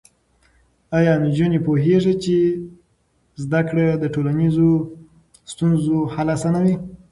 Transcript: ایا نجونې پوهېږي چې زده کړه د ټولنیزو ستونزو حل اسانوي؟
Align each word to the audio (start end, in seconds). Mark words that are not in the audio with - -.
ایا 0.97 1.13
نجونې 1.23 1.59
پوهېږي 1.65 2.13
چې 2.23 2.37
زده 3.43 3.61
کړه 3.69 3.85
د 4.03 4.03
ټولنیزو 4.13 4.69
ستونزو 5.51 5.97
حل 6.13 6.27
اسانوي؟ 6.35 6.75